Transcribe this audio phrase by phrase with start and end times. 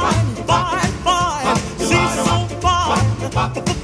[0.00, 1.56] fine, fine, fine.
[1.78, 3.75] She's so fine.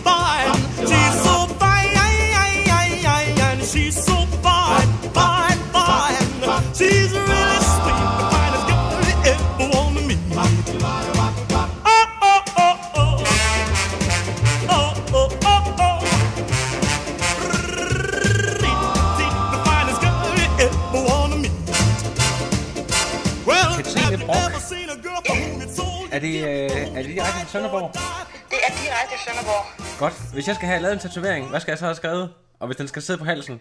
[26.23, 27.93] Det, øh, er det direkte til Sønderborg?
[28.51, 29.65] Det er direkte Sønderborg.
[29.99, 30.15] Godt.
[30.33, 32.35] Hvis jeg skal have lavet en tatovering, hvad skal jeg så have skrevet?
[32.61, 33.55] Og hvis den skal sidde på halsen?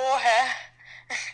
[0.00, 0.40] Oha.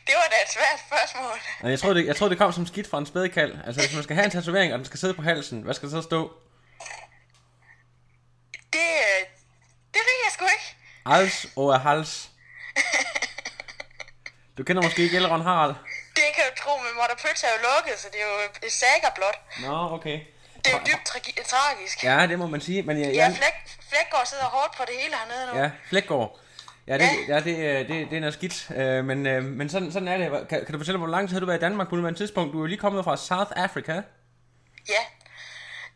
[0.06, 1.38] Det var da et svært spørgsmål.
[1.62, 3.52] Nej, Jeg troede, det, jeg troede, det kom som skidt fra en spædekald.
[3.66, 5.88] Altså, hvis man skal have en tatovering, og den skal sidde på halsen, hvad skal
[5.90, 6.32] der så stå?
[8.72, 9.20] Det, øh,
[9.94, 10.76] det ved jeg sgu ikke.
[11.06, 12.30] Hals og hals.
[14.58, 15.74] Du kender måske ikke Elrond Harald?
[16.64, 18.26] Tro, men Mother Pøts er jo lukket, så det er
[18.64, 19.38] jo saga blot.
[19.66, 20.20] Nå, okay.
[20.64, 22.04] Det er jo dybt tragi- tragisk.
[22.04, 22.82] Ja, det må man sige.
[22.82, 23.56] Men jeg, Ja, jeg, Flæk,
[23.88, 25.60] Flækgaard sidder hårdt på det hele hernede nu.
[25.62, 26.38] ja, Flækgaard.
[26.86, 28.70] Ja, det, ja, det, øh, det, det er noget skidt.
[28.76, 30.48] Øh, Men, øh, men sådan, sådan er det.
[30.48, 32.52] Kan, kan du fortælle, hvor lang tid har du været i Danmark på nuværende tidspunkt?
[32.52, 33.92] Du er jo lige kommet fra South Africa.
[34.88, 35.02] Ja,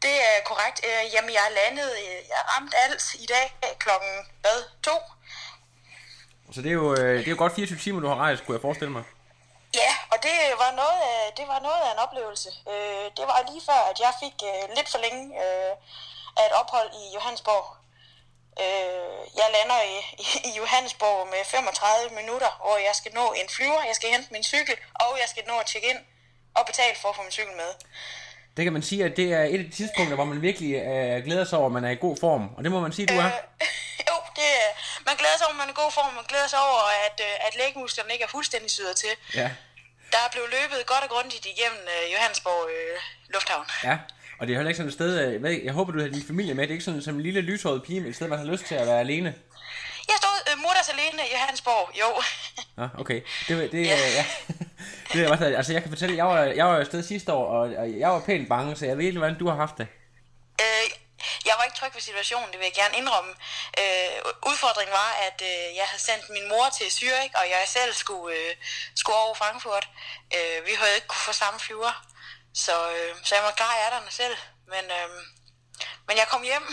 [0.02, 0.80] det er korrekt.
[0.88, 1.90] Øh, Jamen, jeg er landet,
[2.28, 4.08] jeg ramte alt i dag klokken,
[4.40, 4.96] hvad, to?
[6.52, 8.62] Så det er jo, det er jo godt 24 timer, du har rejst, kunne jeg
[8.62, 9.02] forestille mig.
[10.18, 12.48] Og det var noget af, det var noget af en oplevelse.
[12.72, 15.72] Øh, det var lige før, at jeg fik øh, lidt for længe øh,
[16.38, 17.66] af et ophold i Johannesborg.
[18.64, 19.96] Øh, jeg lander i,
[20.48, 24.44] i Johannesborg med 35 minutter, hvor jeg skal nå en flyver, jeg skal hente min
[24.52, 26.00] cykel, og jeg skal nå at tjekke ind
[26.58, 27.70] og betale for at få min cykel med.
[28.56, 31.24] Det kan man sige, at det er et af de tidspunkter, hvor man virkelig øh,
[31.26, 32.44] glæder sig over, at man er i god form.
[32.56, 33.30] Og det må man sige, du er.
[34.10, 34.74] Jo, det, er-
[35.06, 37.20] man glæder sig over, at man er i god form, man glæder sig over, at,
[37.28, 39.08] øh, at lægmusklerne ikke er fuldstændig syret til.
[39.34, 39.50] Ja.
[40.12, 42.96] Der er blevet løbet godt og grundigt igennem øh, Johannesborg øh,
[43.34, 43.66] Lufthavn.
[43.84, 43.96] Ja.
[44.38, 45.10] Og det er heller ikke sådan et sted,
[45.44, 46.62] øh, jeg, håber, du har din familie med.
[46.62, 48.64] Det er ikke sådan som en lille lyshåret pige, men et sted, man har lyst
[48.64, 49.34] til at være alene.
[50.08, 52.08] Jeg stod øh, mutters alene i Johannesborg, jo.
[52.76, 53.20] Nå, okay.
[53.48, 53.96] Det, det, Ja.
[53.96, 54.10] ja.
[54.18, 54.24] ja.
[55.12, 57.98] det er, altså, jeg kan fortælle, jeg var, jeg var afsted sidste år, og, og
[57.98, 59.86] jeg var pænt bange, så jeg ved ikke, hvordan du har haft det.
[61.98, 63.32] Ved situationen, det vil jeg gerne indrømme.
[63.80, 64.16] Øh,
[64.50, 68.36] udfordringen var, at øh, jeg havde sendt min mor til Zürich, og jeg selv skulle,
[68.36, 68.52] øh,
[69.00, 69.84] skulle over Frankfurt.
[70.36, 71.92] Øh, vi havde ikke kunne få samme flyver,
[72.64, 74.36] så, øh, så jeg måtte klare ærterne selv.
[74.72, 75.08] Men, øh,
[76.08, 76.64] men jeg kom hjem.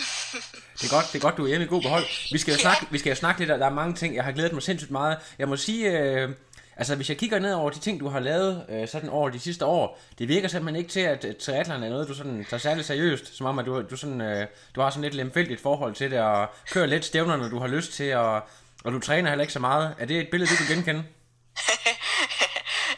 [0.78, 2.06] Det er godt, det er godt, du er hjemme i god behold.
[2.34, 2.66] Vi skal jo Ja.
[2.66, 4.62] snakke, vi skal jo snakke lidt, og der er mange ting, jeg har glædet mig
[4.62, 5.16] sindssygt meget.
[5.38, 6.28] Jeg må sige, øh,
[6.76, 9.40] altså hvis jeg kigger ned over de ting, du har lavet øh, sådan over de
[9.40, 12.84] sidste år, det virker simpelthen ikke til, at triathlon er noget, du sådan tager særlig
[12.84, 16.10] seriøst, som om at du, du, sådan, øh, du har sådan lidt lemfældigt forhold til
[16.10, 18.40] det, og kører lidt stævner, når du har lyst til, og,
[18.84, 19.94] og du træner heller ikke så meget.
[19.98, 21.00] Er det et billede, du kan genkende?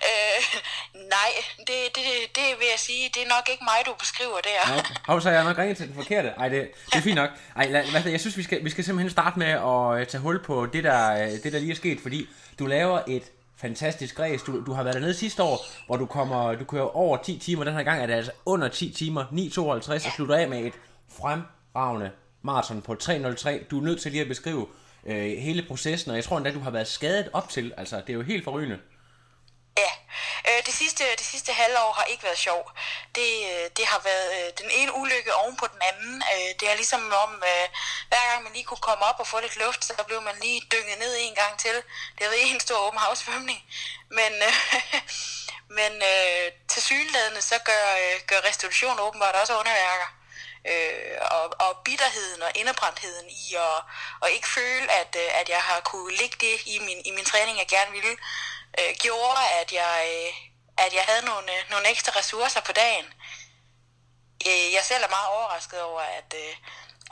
[0.09, 0.41] øh,
[0.95, 4.75] nej, det, det, det vil jeg sige, det er nok ikke mig, du beskriver der.
[4.75, 6.29] Nå, hov, så jeg nok ringet til den forkerte.
[6.29, 7.31] Ej, det, det er fint nok.
[7.57, 10.21] Ej, lad, hvad, jeg synes, vi skal, vi skal simpelthen starte med at øh, tage
[10.21, 12.29] hul på det der, øh, det, der lige er sket, fordi
[12.59, 13.23] du laver et
[13.59, 14.45] fantastisk race.
[14.47, 17.65] Du, du har været dernede sidste år, hvor du kommer, du kører over 10 timer.
[17.65, 20.73] Den her gang er det altså under 10 timer, 9.52, og slutter af med et
[21.09, 22.11] fremragende
[22.43, 23.69] maraton på 3.03.
[23.71, 24.67] Du er nødt til lige at beskrive
[25.07, 27.73] øh, hele processen, og jeg tror endda, du har været skadet op til.
[27.77, 28.79] Altså, det er jo helt forrygende.
[30.49, 32.73] Øh, det, sidste, det sidste halvår har ikke været sjov.
[33.15, 36.23] Det, øh, det har været øh, den ene ulykke oven på den anden.
[36.33, 37.67] Øh, det er ligesom om, øh,
[38.09, 40.63] hver gang man lige kunne komme op og få lidt luft, så blev man lige
[40.73, 41.77] dynget ned en gang til.
[42.15, 43.61] Det har været en stor åben havsvømning.
[44.11, 44.55] Men, øh,
[45.79, 50.09] men øh, til synlædende, så gør, øh, gør restitution åbenbart også underværker.
[50.73, 53.83] Øh, og, og bitterheden og indebrændtheden i at,
[54.21, 57.25] og ikke føle, at, øh, at jeg har kunne ligge det i min, i min
[57.25, 58.17] træning, jeg gerne ville,
[58.81, 60.31] øh, gjorde, at jeg, øh,
[60.85, 63.07] at jeg havde nogle, øh, nogle ekstra ressourcer på dagen.
[64.49, 66.55] Øh, jeg selv er meget overrasket over, at, øh,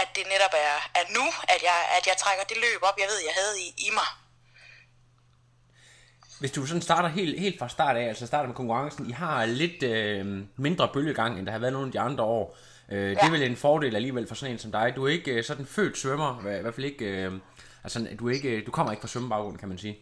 [0.03, 3.09] at det netop er, er nu, at jeg, at jeg trækker det løb op, jeg
[3.13, 4.11] ved, jeg havde i, i mig.
[6.41, 9.45] Hvis du sådan starter helt, helt fra start af, altså starter med konkurrencen, I har
[9.47, 10.27] lidt øh,
[10.57, 12.57] mindre bølgegang, end der har været nogle af de andre år.
[12.93, 13.31] Øh, Det er Ja.
[13.31, 14.93] vel en fordel alligevel for sådan en som dig.
[14.97, 17.33] Du er ikke øh, sådan født svømmer, i hvert fald ikke, øh,
[17.85, 19.97] altså du, er ikke, du kommer ikke fra svømmebaggrund, kan man sige.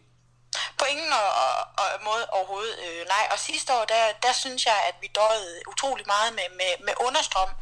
[0.78, 2.74] På ingen og, og, og måde overhovedet.
[2.86, 6.32] Øh, nej, vej, og sidste år, der, der synes jeg, at vi døjede utrolig meget
[6.38, 7.52] med, med, med understrøm.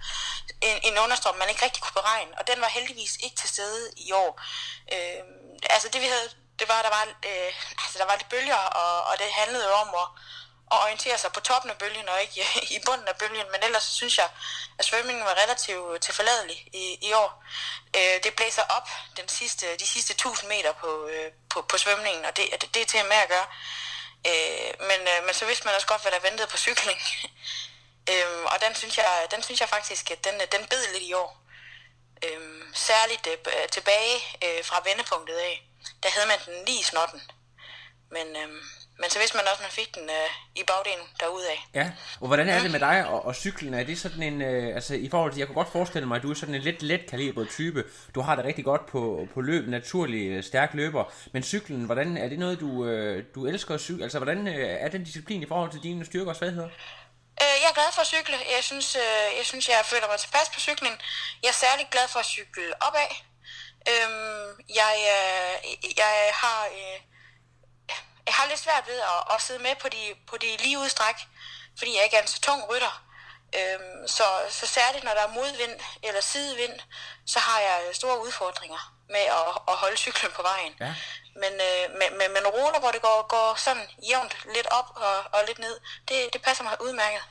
[0.68, 3.82] En, en understrøm, man ikke rigtig kunne beregne, og den var heldigvis ikke til stede
[3.96, 4.30] i år.
[4.94, 5.22] Øh,
[5.74, 6.28] altså det vi havde,
[6.58, 7.52] det var, der var, øh,
[7.82, 10.08] altså, der var lidt bølger, og, og det handlede jo om at,
[10.72, 12.40] at orientere sig på toppen af bølgen, og ikke
[12.76, 14.28] i bunden af bølgen, men ellers synes jeg,
[14.78, 17.30] at svømningen var relativt øh, tilforladelig i, i år.
[17.98, 22.24] Øh, det blæser op den sidste, de sidste 1000 meter på, øh, på, på svømningen,
[22.24, 23.46] og det, det, det er til med at gøre.
[24.30, 27.00] Øh, men, øh, men så vidste man også godt, hvad der ventede på cykling.
[28.12, 31.02] øhm, og den synes, jeg, den synes jeg faktisk, at den, øh, den bed lidt
[31.02, 31.42] i år.
[32.24, 35.66] Øhm, særligt øh, øh, tilbage øh, fra vendepunktet af,
[36.02, 37.22] der havde man den lige i snotten.
[38.10, 38.62] Men, øhm,
[39.00, 41.58] men så vidste man også, at man fik den øh, i bagdelen derudaf.
[41.74, 43.74] Ja, og hvordan er det med dig og, og cyklen?
[43.74, 46.22] Er det sådan en, øh, altså i forhold til, jeg kunne godt forestille mig, at
[46.22, 47.84] du er sådan en lidt let kalibret type.
[48.14, 51.04] Du har det rigtig godt på, på løb, naturlig øh, stærk løber.
[51.32, 54.02] Men cyklen, hvordan er det noget, du, øh, du elsker at cykle?
[54.02, 56.68] Altså hvordan øh, er den disciplin i forhold til dine styrker og svagheder?
[57.42, 58.36] Øh, jeg er glad for at cykle.
[58.56, 60.92] Jeg synes, øh, jeg synes, jeg føler mig tilpas på cyklen.
[61.42, 63.10] Jeg er særlig glad for at cykle opad.
[63.90, 64.48] Øhm,
[64.80, 65.52] jeg, øh,
[65.96, 66.12] jeg
[66.42, 66.60] har...
[66.66, 67.11] Øh,
[68.26, 71.16] jeg har lidt svært ved at, at sidde med på de, på de lige udstræk,
[71.78, 73.04] fordi jeg ikke er en så tung rytter.
[73.58, 76.80] Øhm, så, så særligt når der er modvind eller sidevind,
[77.26, 80.74] så har jeg store udfordringer med at, at holde cyklen på vejen.
[80.80, 80.94] Ja.
[81.34, 85.16] Men, øh, men, men, men ruller, hvor det går, går sådan jævnt lidt op og,
[85.32, 87.22] og lidt ned, det, det passer mig udmærket.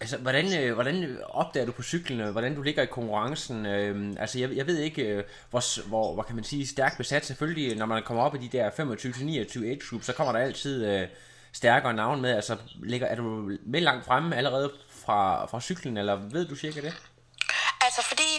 [0.00, 3.66] Altså, hvordan, øh, hvordan opdager du på cyklen, øh, hvordan du ligger i konkurrencen?
[3.66, 7.26] Øh, altså, jeg, jeg ved ikke, øh, hvor, hvor, hvor kan man sige, stærkt besat.
[7.26, 10.40] Selvfølgelig, øh, når man kommer op i de der 25-29 age group, så kommer der
[10.40, 11.08] altid øh,
[11.52, 12.30] stærkere navn med.
[12.30, 16.80] Altså, ligger, er du med langt fremme allerede fra, fra cyklen, eller ved du cirka
[16.80, 16.94] det?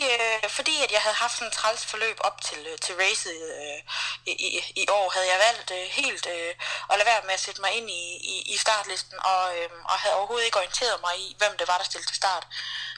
[0.07, 2.95] Fordi, øh, fordi at jeg havde haft sådan et træls forløb op til, øh, til
[2.95, 3.79] racet øh,
[4.25, 6.53] i, i, år, havde jeg valgt øh, helt øh,
[6.89, 9.95] at lade være med at sætte mig ind i, i, i startlisten, og, øh, og
[10.01, 12.47] havde overhovedet ikke orienteret mig i, hvem det var, der stillede til start.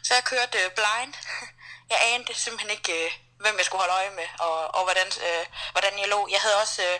[0.03, 1.13] Så jeg kørte øh, blind.
[1.93, 3.11] Jeg anede simpelthen ikke, øh,
[3.43, 6.27] hvem jeg skulle holde øje med, og, og hvordan, øh, hvordan jeg lå.
[6.31, 6.99] Jeg havde også øh,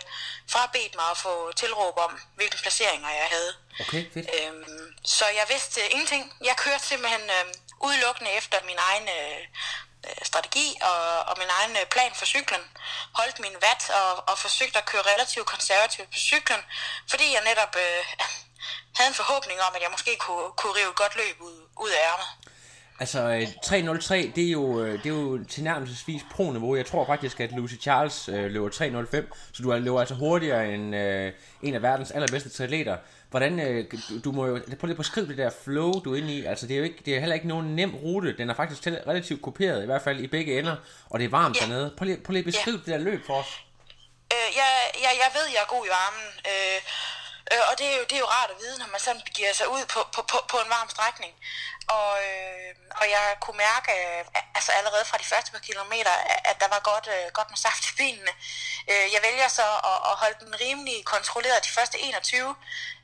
[0.54, 3.52] frabedt mig at få tilråb om, hvilke placeringer jeg havde.
[3.80, 4.26] Okay, fedt.
[4.36, 6.24] Øhm, så jeg vidste øh, ingenting.
[6.44, 7.44] Jeg kørte simpelthen øh,
[7.86, 9.40] udelukkende efter min egen øh,
[10.06, 11.00] Øh, strategi og,
[11.30, 12.64] og min egen øh, plan for cyklen.
[13.18, 16.62] Holdt min watt og, og forsøgte at køre relativt konservativt på cyklen,
[17.10, 18.02] fordi jeg netop øh,
[18.96, 21.90] havde en forhåbning om, at jeg måske kunne, kunne rive et godt løb ud, ud
[21.90, 22.28] af ærmet.
[23.00, 26.76] Altså, øh, 3.03, det er jo, øh, det er jo tilnærmelsesvis pro-niveau.
[26.76, 30.74] Jeg tror faktisk, at Lucy Charles øh, løber 3.05, så du er- løber altså hurtigere
[30.74, 31.32] end øh,
[31.62, 32.96] en af verdens allerbedste triatleter.
[33.30, 36.18] Hvordan, øh, du, du må jo, prøv lige at beskrive det der flow, du er
[36.18, 36.44] inde i.
[36.44, 38.36] Altså, det er jo ikke, det er heller ikke nogen nem rute.
[38.36, 40.76] Den er faktisk relativt kopieret, i hvert fald i begge ender,
[41.10, 41.66] og det er varmt Ja.
[41.66, 41.94] dernede.
[41.98, 43.46] Prøv lige, prøv lige at beskrive det der løb for os.
[44.32, 44.70] Øh, jeg,
[45.04, 46.78] jeg, jeg ved, jeg er god i varmen, øh,
[47.52, 49.52] øh, og det er, jo, det er jo rart at vide, når man sådan begiver
[49.52, 51.34] sig ud på, på, på, på en varm strækning.
[51.88, 52.70] Og, øh,
[53.00, 56.10] og jeg kunne mærke, øh, altså allerede fra de første par kilometer,
[56.44, 58.32] at- der var godt, øh, godt med saft i benene.
[58.90, 62.54] Øh, jeg vælger så at, at holde den rimelig kontrolleret de første 21,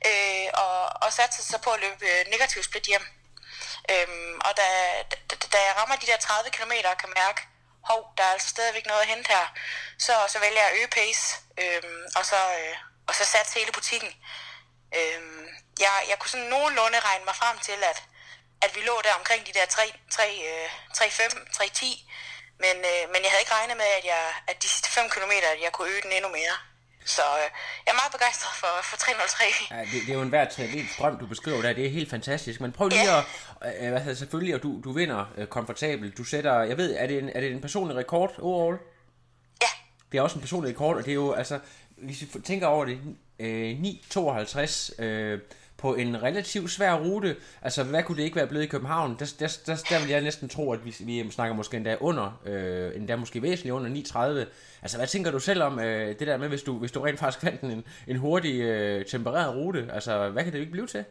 [0.05, 3.05] øh, og, og satse sig på at løbe øh, negativ split hjem.
[3.91, 4.67] Øhm, og da,
[5.11, 7.41] da, da jeg rammer de der 30 km og kan mærke,
[7.83, 9.45] hov, der er altså stadigvæk noget at hente her,
[9.99, 11.23] så, så vælger jeg at øge pace,
[11.57, 12.75] øhm, og, så, øh,
[13.07, 14.11] og så satse hele butikken.
[14.97, 15.45] Øhm,
[15.85, 17.97] jeg, jeg kunne sådan nogenlunde regne mig frem til, at,
[18.65, 21.03] at vi lå der omkring de der 3, 3, øh, 3,5,
[21.57, 21.85] 3,10,
[22.63, 25.33] men, øh, men jeg havde ikke regnet med, at, jeg, at de sidste 5 km,
[25.53, 26.55] at jeg kunne øge den endnu mere.
[27.05, 27.47] Så øh,
[27.85, 29.43] jeg er meget begejstret for, for 303.
[29.71, 31.73] Ja, det, det er jo en hver triatlet drøm, du beskriver der.
[31.73, 32.61] Det er helt fantastisk.
[32.61, 33.23] Men prøv lige Ja.
[33.61, 33.75] at...
[33.83, 36.17] Øh, hvad hedder selvfølgelig, og du, du vinder øh, komfortabelt.
[36.17, 36.61] Du sætter...
[36.63, 38.77] Jeg ved, er det en, er det en personlig rekord overall?
[39.61, 39.67] Ja,
[40.11, 41.59] Det er også en personlig rekord, og det er jo, altså,
[41.97, 42.99] hvis vi tænker over det,
[43.39, 45.39] øh, 9.52 øh,
[45.77, 49.15] på en relativt svær rute, altså hvad kunne det ikke være blevet i København?
[49.19, 52.41] Der, der, der, der vil jeg næsten tro, at vi, vi snakker måske endda under,
[52.45, 53.89] øh, endda måske væsentligt under
[54.43, 54.49] 9.30.
[54.81, 57.19] Altså hvad tænker du selv om øh, det der med, hvis du, hvis du rent
[57.19, 59.89] faktisk fandt en, en hurtig øh, tempereret rute?
[59.93, 61.05] Altså hvad kan det ikke blive til?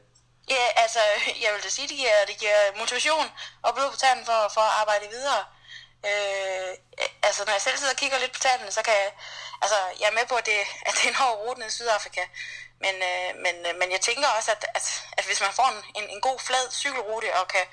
[0.50, 1.02] Ja, altså,
[1.44, 3.26] jeg vil da sige, det giver, det giver motivation
[3.62, 5.40] og blod på tanden for, for at arbejde videre.
[6.10, 6.70] Øh,
[7.28, 9.10] altså, når jeg selv sidder og kigger lidt på tallene, så kan jeg,
[9.62, 11.76] altså, jeg er med på, at det, at det er en hård rute ned i
[11.78, 12.24] Sydafrika.
[12.84, 14.86] Men, øh, men, øh, men jeg tænker også, at, at,
[15.18, 17.64] at hvis man får en, en, en god flad cykelrute og kan,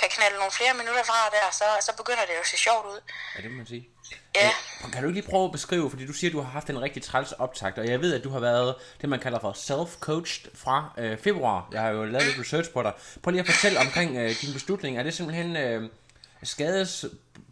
[0.00, 2.86] kan knalde nogle flere minutter fra der, så, så begynder det jo at se sjovt
[2.92, 3.00] ud.
[3.34, 3.88] Ja, det må man sige.
[4.34, 4.50] Ja.
[4.84, 6.70] Øh, Kan du ikke lige prøve at beskrive, fordi du siger, at du har haft
[6.70, 9.52] en rigtig træls optakt, og jeg ved, at du har været det, man kalder for
[9.52, 11.68] self-coached fra øh, februar.
[11.72, 12.92] Jeg har jo lavet lidt research på dig.
[13.22, 14.98] Prøv lige at fortælle omkring øh, din beslutning.
[14.98, 15.90] Er det simpelthen øh,
[16.42, 17.04] skades,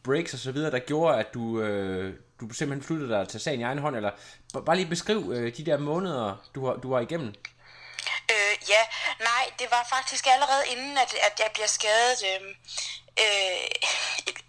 [0.04, 3.60] breaks og så videre, der gjorde, at du, øh, du simpelthen flyttede dig til sagen
[3.60, 4.10] i egen hånd, eller
[4.66, 7.34] bare lige beskriv øh, de der måneder, du har, du var igennem.
[8.32, 8.82] Øh, ja,
[9.20, 12.20] nej, det var faktisk allerede inden, at, at jeg bliver skadet.
[12.30, 12.42] Øh,
[13.22, 13.66] øh,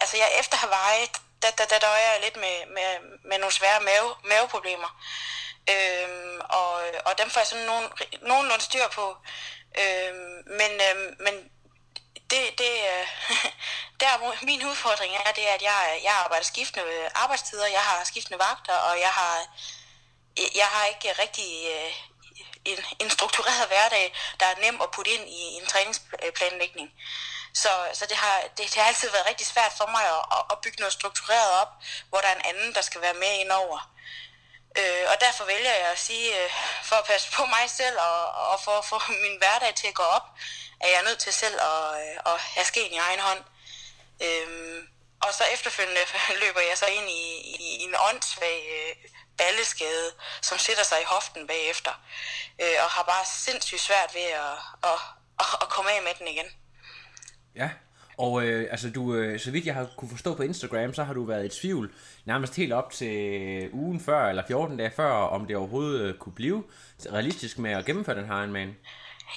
[0.02, 1.06] altså, jeg efter Hawaii,
[1.42, 2.90] der, der, der døjer jeg lidt med, med,
[3.30, 4.92] med nogle svære mave, maveproblemer.
[5.74, 6.74] Øhm, og,
[7.08, 7.88] og dem får jeg sådan nogen,
[8.30, 9.06] nogenlunde styr på.
[9.84, 11.34] Øhm, men, øhm, men
[12.32, 13.08] det, det, øh,
[14.04, 17.82] der hvor min udfordring er, det er, at jeg, jeg arbejder skiftende øh, arbejdstider, jeg
[17.82, 19.36] har skiftende vagter, og jeg har,
[20.56, 21.92] jeg har ikke rigtig øh,
[22.66, 26.92] en, en struktureret hverdag, der er nem at putte ind i en træningsplanlægning.
[27.54, 30.44] Så, så det, har, det, det har altid været rigtig svært for mig at, at,
[30.52, 31.72] at bygge noget struktureret op,
[32.10, 33.92] hvor der er en anden, der skal være med indover.
[34.80, 36.50] Øh, og derfor vælger jeg at sige, øh,
[36.84, 39.94] for at passe på mig selv og, og for at få min hverdag til at
[39.94, 40.28] gå op,
[40.86, 43.42] er jeg nødt til selv at, øh, at have skeen i egen hånd.
[44.26, 44.80] Øhm,
[45.26, 46.04] og så efterfølgende
[46.44, 47.24] løber jeg så ind i,
[47.66, 48.94] i en åndssvag øh,
[49.38, 50.08] balleskade,
[50.42, 51.94] som sætter sig i hoften bagefter,
[52.62, 54.58] øh, og har bare sindssygt svært ved at,
[54.90, 55.00] at,
[55.42, 56.50] at, at komme af med den igen.
[57.56, 57.70] Ja,
[58.18, 61.14] og øh, altså du, øh, så vidt jeg har kunne forstå på Instagram, så har
[61.14, 61.92] du været i tvivl
[62.26, 66.14] nærmest helt op til øh, ugen før, eller 14 dage før, om det overhovedet øh,
[66.14, 66.64] kunne blive
[67.14, 68.76] realistisk med at gennemføre den her Ironman.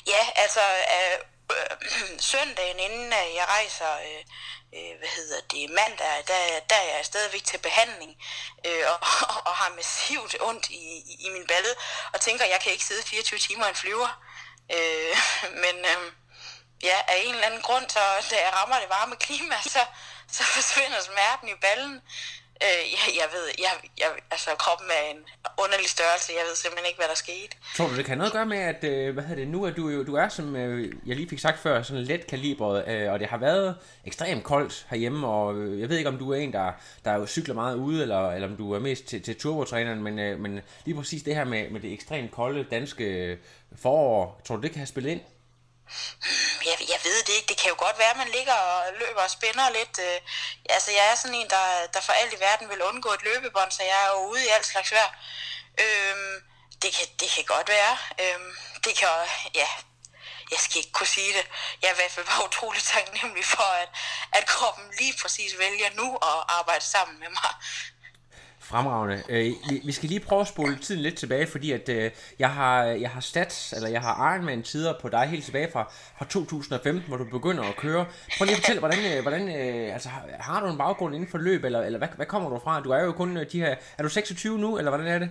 [0.07, 0.61] Ja, altså
[0.97, 1.19] øh,
[1.57, 4.23] øh, søndagen inden øh, jeg rejser, øh,
[4.77, 8.17] øh, hvad hedder det, mandag, der, der er jeg stadigvæk til behandling,
[8.67, 8.99] øh, og,
[9.49, 11.69] og har massivt ondt i, i min balle,
[12.13, 14.23] og tænker, jeg kan ikke sidde 24 timer i en flyver.
[14.77, 15.17] Øh,
[15.65, 16.13] men øh,
[16.83, 19.85] ja, af en eller anden grund, så da jeg rammer det varme klima, så,
[20.33, 22.03] så forsvinder smerten i ballen.
[22.67, 25.21] Øh, jeg, jeg ved, jeg, jeg, altså kroppen er en
[25.63, 27.53] underlig størrelse, jeg ved simpelthen ikke, hvad der skete.
[27.77, 29.65] Tror du, det kan have noget at gøre med, at øh, hvad hedder det, nu
[29.65, 32.89] er du jo, du er, som øh, jeg lige fik sagt før, sådan let kalibret,
[32.89, 36.33] øh, og det har været ekstremt koldt herhjemme, og øh, jeg ved ikke, om du
[36.33, 36.73] er en, der,
[37.05, 40.19] der jo cykler meget ude, eller, eller om du er mest til, til turbotræneren, men,
[40.19, 43.39] øh, men lige præcis det her med, med det ekstremt kolde danske
[43.77, 45.21] forår, tror du, det kan have spillet ind?
[46.25, 47.49] Mm, jeg, jeg ved det ikke.
[47.49, 49.99] Det kan jo godt være, at man ligger og løber og spænder lidt.
[49.99, 50.21] Øh,
[50.71, 53.71] altså, jeg er sådan en, der, der for alt i verden vil undgå et løbebånd,
[53.73, 55.11] så jeg er jo ude i alt slags vejr.
[55.83, 56.35] Øhm,
[56.83, 57.99] det, kan, det kan godt være.
[58.23, 58.53] Øhm,
[58.85, 59.09] det kan
[59.55, 59.69] ja,
[60.51, 61.47] jeg skal ikke kunne sige det.
[61.83, 63.89] Jeg er i hvert fald bare utrolig taknemmelig for, at,
[64.33, 67.53] at kroppen lige præcis vælger nu at arbejde sammen med mig.
[68.71, 69.23] Fremragende.
[69.29, 72.51] Øh, vi, vi skal lige prøve at spole tiden lidt tilbage, fordi at øh, jeg
[72.51, 76.25] har jeg har stats, eller jeg har Ironman tider på dig helt tilbage fra, fra
[76.25, 78.07] 2015, hvor du begynder at køre.
[78.39, 80.09] Prøv lige at fortælle, hvordan, øh, hvordan øh, altså,
[80.41, 82.81] har, du en baggrund inden for løb, eller, eller hvad, hvad kommer du fra?
[82.81, 85.31] Du er jo kun øh, de her, er du 26 nu, eller hvordan er det?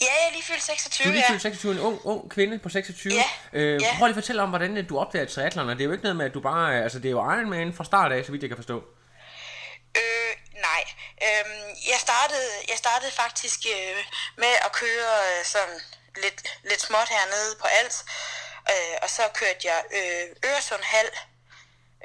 [0.00, 1.32] Ja, jeg er lige fyldt 26, Du er lige ja.
[1.32, 3.12] fyldt 26, en ung, ung kvinde på 26.
[3.14, 3.86] Ja, Øh, ja.
[3.98, 6.04] Prøv lige at fortælle om, hvordan øh, du opdager triathlon, og det er jo ikke
[6.04, 8.42] noget med, at du bare, altså det er jo Ironman fra start af, så vidt
[8.42, 8.84] jeg kan forstå.
[9.96, 10.27] Øh,
[10.78, 10.84] nej.
[11.26, 13.96] Øhm, jeg, startede, jeg startede faktisk øh,
[14.36, 15.80] med at køre øh, sådan
[16.22, 18.04] lidt, lidt småt hernede på Als.
[18.72, 21.10] Øh, og så kørte jeg øh, Øresund Hal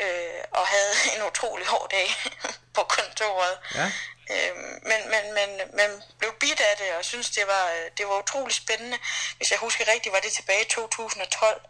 [0.03, 2.07] øh, og havde en utrolig hård dag
[2.75, 3.55] på kontoret.
[3.75, 3.87] Ja.
[4.33, 4.55] Øh,
[4.89, 5.49] men, men, men,
[5.79, 5.89] men
[6.19, 8.97] blev bidt af det og synes det var, øh, det var utrolig spændende.
[9.37, 11.61] Hvis jeg husker rigtigt, var det tilbage i 2012.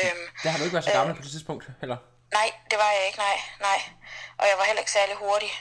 [0.00, 1.96] Øhm, Der har du ikke været så gammel på det tidspunkt, heller?
[2.32, 3.82] Nej, det var jeg ikke, nej, nej.
[4.38, 5.52] Og jeg var heller ikke særlig hurtig.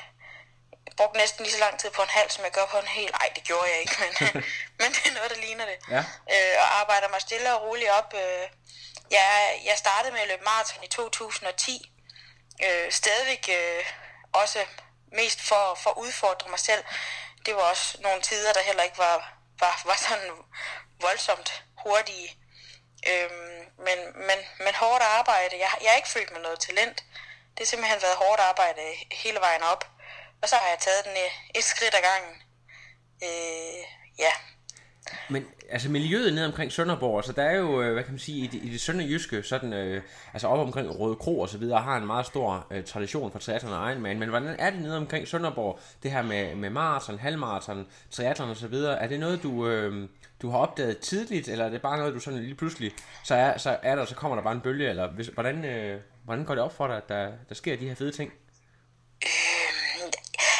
[0.85, 2.87] Jeg brugte næsten lige så lang tid på en halv, som jeg gør på en
[2.87, 3.11] hel.
[3.11, 4.11] Nej, det gjorde jeg ikke, men,
[4.79, 5.77] men det er noget, der ligner det.
[5.89, 6.03] Ja.
[6.33, 8.13] Øh, og arbejder mig stille og roligt op.
[8.13, 8.47] Øh,
[9.11, 11.91] jeg, jeg startede med at løbe maraton i 2010.
[12.65, 13.85] Øh, stadigvæk øh,
[14.33, 14.65] også
[15.11, 16.83] mest for, for at udfordre mig selv.
[17.45, 20.31] Det var også nogle tider, der heller ikke var, var, var sådan
[21.01, 22.37] voldsomt hurtige.
[23.11, 25.53] Øhm, men, men, men hårdt arbejde.
[25.63, 26.97] Jeg, jeg har ikke følt mig noget talent.
[27.53, 28.83] Det har simpelthen været hårdt arbejde
[29.23, 29.83] hele vejen op.
[30.41, 31.15] Og så har jeg taget den
[31.55, 32.35] et, skridt ad gangen.
[33.27, 33.81] Øh,
[34.25, 34.33] ja.
[35.29, 38.43] Men altså miljøet ned omkring Sønderborg, altså der er jo, øh, hvad kan man sige,
[38.43, 40.03] i det, i det sønderjyske, sådan, øh,
[40.33, 43.39] altså op omkring Røde Kro og så videre, har en meget stor øh, tradition for
[43.39, 47.19] triathlon og Ironman, men hvordan er det nede omkring Sønderborg, det her med, med maraton,
[47.19, 50.09] halvmaraton, triathlon og så videre, er det noget, du, øh,
[50.41, 52.91] du har opdaget tidligt, eller er det bare noget, du sådan lige pludselig,
[53.23, 56.01] så er, så er der, så kommer der bare en bølge, eller hvis, hvordan, øh,
[56.25, 58.33] hvordan går det op for dig, at der, der sker de her fede ting?
[59.23, 60.11] Øhm,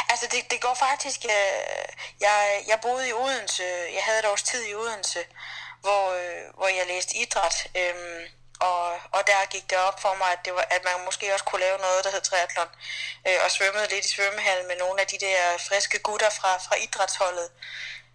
[0.10, 1.86] altså det, det går faktisk, øh,
[2.20, 5.20] jeg, jeg boede i Odense, jeg havde et års tid i Odense,
[5.82, 10.30] hvor, øh, hvor jeg læste idræt, øh, og, og der gik det op for mig,
[10.36, 12.72] at, det var, at man måske også kunne lave noget, der hed triathlon,
[13.28, 16.76] øh, og svømmede lidt i svømmehallen med nogle af de der friske gutter fra, fra
[16.86, 17.50] idrætsholdet,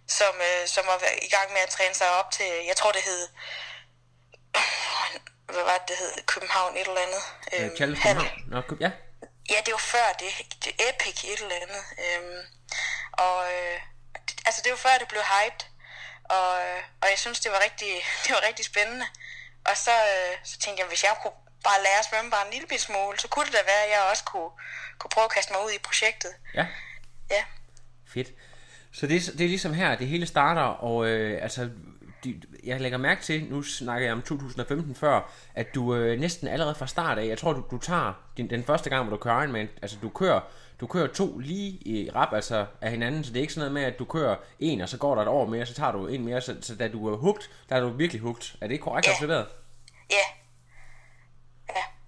[0.07, 3.01] som, øh, som var i gang med at træne sig op til, jeg tror det
[3.01, 3.27] hed,
[5.53, 7.23] hvad var det, det hed, København et eller andet.
[7.53, 8.15] Øh, Challenge hal.
[8.15, 8.67] København?
[8.69, 8.91] Nå, ja.
[9.49, 10.31] Ja, det var før det.
[10.63, 11.83] det Epic et eller andet.
[12.05, 12.41] Øhm,
[13.13, 13.79] og øh,
[14.45, 15.65] altså, det var før, det blev hyped.
[16.29, 17.91] Og, øh, og jeg synes, det var rigtig,
[18.25, 19.07] det var rigtig spændende.
[19.65, 21.33] Og så, øh, så tænkte jeg, hvis jeg kunne
[21.63, 24.01] bare lære at svømme bare en lille smule, så kunne det da være, at jeg
[24.01, 24.51] også kunne,
[24.99, 26.35] kunne prøve at kaste mig ud i projektet.
[26.53, 26.65] Ja,
[27.29, 27.45] Ja.
[28.13, 28.27] fedt.
[28.95, 31.69] Så det, er- det er ligesom her, det hele starter, og øh, altså,
[32.23, 36.47] de, jeg lægger mærke til, nu snakker jeg om 2015 før, at du øh, næsten
[36.47, 39.23] allerede fra start af, jeg tror, du, du tager din, den første gang, hvor du
[39.23, 40.39] kører Ironman, altså du kører,
[40.81, 43.73] du kører to lige i rap, altså af hinanden, så det er ikke sådan noget
[43.85, 46.07] med, at du kører en, og så går der et år mere, så tager du
[46.07, 48.55] en mere, så, så da du er hugt, der er du virkelig hugt.
[48.61, 49.11] Er det ikke korrekt Ja.
[49.13, 49.45] observeret?
[50.11, 50.15] Ja.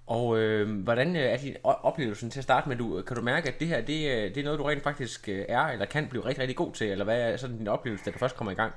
[0.07, 2.75] Og øh, hvordan øh, er din oplevelsen til at starte med?
[2.77, 5.29] Du, kan du mærke, at det her det, øh, det er noget, du rent faktisk
[5.29, 6.87] øh, er, eller kan blive rigtig, rigtig god til?
[6.91, 8.73] Eller hvad er sådan din oplevelse, da du først kommer i gang?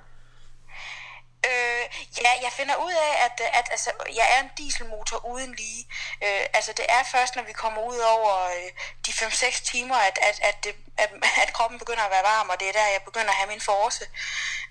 [1.48, 1.84] Øh,
[2.24, 5.82] ja, jeg finder ud af, at, at altså, jeg er en dieselmotor uden lige.
[6.24, 8.70] Øh, altså, det er først, når vi kommer ud over øh,
[9.06, 11.10] de 5-6 timer, at, at, at, det, at,
[11.42, 13.60] at kroppen begynder at være varm, og det er der, jeg begynder at have min
[13.60, 14.04] force.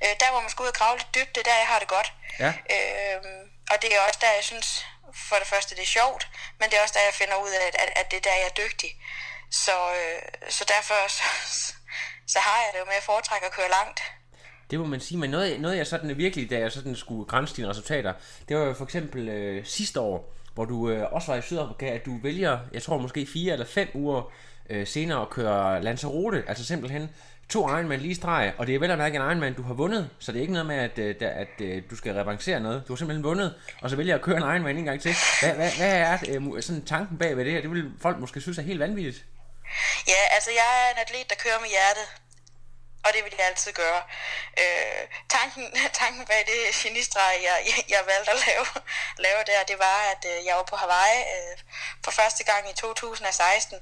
[0.04, 1.80] Øh, der, hvor man skal ud og grave lidt dybt, det er der, jeg har
[1.80, 2.14] det godt.
[2.44, 2.52] Ja.
[2.76, 3.20] Øh,
[3.72, 6.28] og det er også der, jeg synes, for det første, det er sjovt,
[6.60, 8.50] men det er også der, jeg finder ud af, at, at, det er der, jeg
[8.52, 8.92] er dygtig.
[9.52, 11.24] Så, øh, så derfor så,
[12.34, 14.00] så har jeg det jo med at foretrække at køre langt.
[14.72, 17.56] Det må man sige, men noget, noget jeg sådan virkelig, da jeg sådan skulle grænse
[17.56, 18.14] dine resultater,
[18.48, 21.86] det var jo for eksempel øh, sidste år, hvor du øh, også var i Sydafrika,
[21.86, 24.32] at du vælger, jeg tror måske fire eller fem uger
[24.70, 27.10] øh, senere at køre Lanzarote, altså simpelthen
[27.50, 30.10] to Ironman lige streg, og det er vel at mærke en Ironman, du har vundet,
[30.20, 32.84] så det er ikke noget med, at, øh, der, at øh, du skal revancere noget.
[32.88, 35.12] Du har simpelthen vundet, og så vælger jeg at køre en Ironman en gang til.
[35.42, 37.62] Hvad, hvad, hvad er øh, sådan tanken bag ved det her?
[37.62, 39.26] Det vil folk måske synes er helt vanvittigt.
[40.08, 42.08] Ja, altså jeg er en atlet, der kører med hjertet.
[43.04, 44.02] Og det vil jeg altid gøre.
[44.62, 45.66] Øh, tanken,
[46.02, 48.66] tanken bag det genistreg, jeg, jeg, jeg valgte at lave,
[49.26, 51.58] lave der, det var, at øh, jeg var på Hawaii øh,
[52.04, 53.78] for første gang i 2016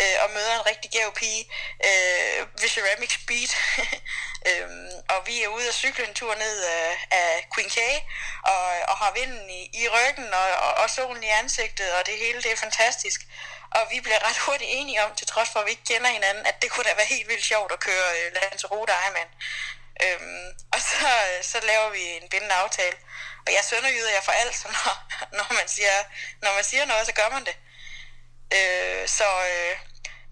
[0.00, 1.44] øh, og møder en rigtig gæv pige
[1.88, 3.50] øh, ved Ceramic Speed.
[4.48, 4.68] øh,
[5.08, 7.78] og vi er ude og cykle en tur ned øh, af Queen K
[8.44, 12.14] og, og har vinden i, i ryggen og, og, og solen i ansigtet, og det
[12.18, 13.20] hele det er fantastisk.
[13.78, 16.46] Og vi bliver ret hurtigt enige om, til trods for, at vi ikke kender hinanden,
[16.50, 19.30] at det kunne da være helt vildt sjovt at køre øh, Lanzarote Ironman.
[20.04, 22.96] Øhm, og så, øh, så laver vi en bindende aftale.
[23.46, 24.92] Og jeg sønderjyder jeg for alt, så når,
[25.38, 25.96] når, man siger,
[26.42, 27.56] når man siger noget, så gør man det.
[28.58, 29.74] Øh, så, øh,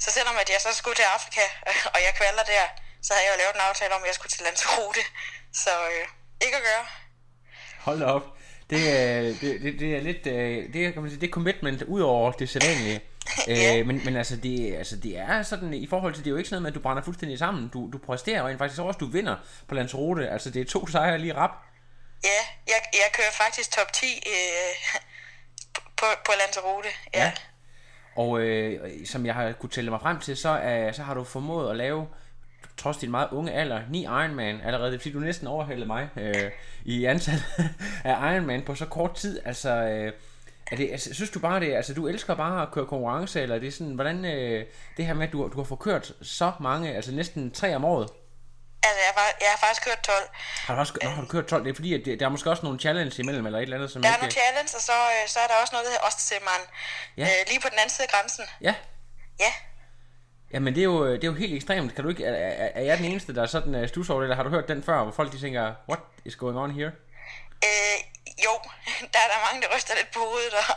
[0.03, 1.45] så selvom at jeg så skulle til Afrika,
[1.95, 2.65] og jeg kvalder der,
[3.07, 5.03] så havde jeg jo lavet en aftale om, at jeg skulle til Lanzarote.
[5.63, 6.07] Så øh,
[6.45, 6.85] ikke at gøre.
[7.89, 8.25] Hold op.
[8.71, 11.83] Det, er- det, det, det er lidt, øh, det kan man sige, det er commitment
[11.83, 13.01] ud over det sædvanlige.
[13.47, 13.79] Ja.
[13.79, 16.37] øh, men, men altså det, altså det er sådan, i forhold til, det er jo
[16.37, 17.69] ikke sådan noget med, at du brænder fuldstændig sammen.
[17.69, 19.37] Du, du præsterer rent faktisk også, du vinder
[19.69, 20.29] på Lanzarote.
[20.29, 21.51] Altså det er to sejre lige rap.
[22.25, 25.01] Ja, jeg, jeg kører faktisk top 10 øh,
[25.99, 26.89] på, på Lanzarote.
[27.15, 27.25] Ja.
[27.25, 27.33] ja.
[28.17, 31.25] Og øh, som jeg har kunne tælle mig frem til, så, er, så har du
[31.25, 32.07] formået at lave,
[32.77, 34.95] trods din meget unge alder, 9 Ironman allerede.
[34.95, 36.51] Er fordi, du næsten overhældede mig øh,
[36.85, 37.43] i antal
[38.05, 39.41] af Ironman på så kort tid.
[39.45, 40.13] Altså, øh,
[40.73, 43.55] er det, altså, synes du bare det, altså du elsker bare at køre konkurrence, eller
[43.57, 46.53] er det sådan, hvordan øh, det her med, at du, du har fået kørt så
[46.61, 48.09] mange, altså næsten tre om året,
[48.83, 50.17] Altså, jeg, har, jeg har faktisk kørt 12.
[50.67, 51.65] har du, også, nå, har du kørt 12?
[51.65, 53.77] Det er fordi, at det, der er måske også nogle challenge imellem, eller et eller
[53.77, 54.23] andet, som Der er ikke...
[54.23, 56.65] nogle challenge, og så, øh, så er der også noget, der hedder Ostsemmeren.
[57.17, 57.23] Ja.
[57.23, 57.29] Ja.
[57.29, 58.45] Øh, lige på den anden side af grænsen.
[58.61, 58.75] Ja,
[59.41, 59.53] Ja.
[60.53, 61.95] Jamen det er, jo, det er jo helt ekstremt.
[61.95, 64.21] Kan du ikke, er, er, er jeg den eneste, der er sådan uh, stus over
[64.21, 66.71] det, eller har du hørt den før, hvor folk de tænker, what is going on
[66.71, 66.91] here?
[67.65, 67.97] Øh,
[68.47, 68.55] jo,
[69.13, 70.75] der er der mange, der ryster lidt på hovedet og,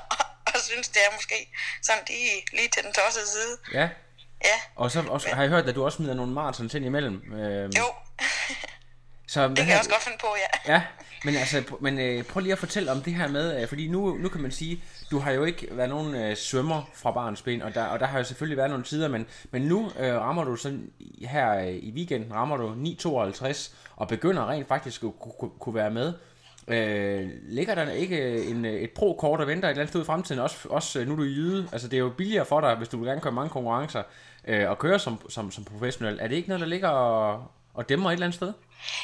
[0.54, 1.38] og synes, det er måske
[1.88, 3.54] sådan lige, lige til den tossede side.
[3.80, 3.89] Ja,
[4.43, 7.34] Ja, og så også, har jeg hørt, at du også smider nogle marathons ind imellem.
[7.34, 7.84] Øh, jo,
[9.28, 10.28] så, det kan jeg også godt finde på,
[10.67, 10.73] ja.
[10.73, 10.82] Ja,
[11.23, 14.17] men altså, men øh, prøv lige at fortælle om det her med, øh, fordi nu,
[14.17, 17.62] nu kan man sige, du har jo ikke været nogen øh, svømmer fra barns ben,
[17.62, 20.43] og der, og der har jo selvfølgelig været nogle tider, men, men nu øh, rammer
[20.43, 22.73] du sådan, her øh, i weekenden, rammer du
[23.43, 26.13] 9.52, og begynder rent faktisk at kunne, kunne, kunne være med.
[26.67, 30.02] Øh, ligger der ikke øh, en, øh, et pro-kort og venter et eller andet sted
[30.02, 32.62] i fremtiden, også, også nu nu er du jyde, altså det er jo billigere for
[32.62, 34.04] dig, hvis du vil gerne køre mange konkurrencer,
[34.47, 36.19] øh, og køre som, som, som professionel.
[36.21, 38.54] Er det ikke noget, der ligger og, og dæmmer et eller andet sted?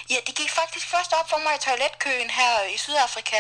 [0.10, 3.38] Ja, det gik faktisk først op for mig i toiletkøen her i Sydafrika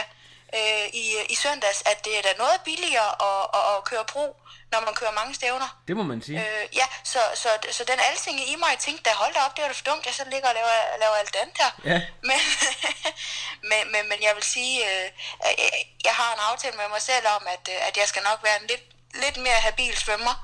[0.58, 4.36] øh, i, i søndags, at det er da noget billigere at, at, at køre bro,
[4.72, 5.70] når man kører mange stævner.
[5.88, 6.40] Det må man sige.
[6.62, 9.62] Øh, ja, så, så, så den altinge i mig tænkte, da hold da op, det
[9.62, 11.72] var da for dumt, jeg så ligger og laver, laver alt andet her.
[11.92, 12.02] Ja.
[12.30, 12.40] Men,
[13.70, 15.10] men, men, men jeg vil sige, øh,
[15.40, 15.56] at
[16.06, 18.62] jeg- har en aftale med mig selv om, at, øh, at jeg skal nok være
[18.62, 18.84] en lidt,
[19.24, 20.36] lidt mere habil svømmer,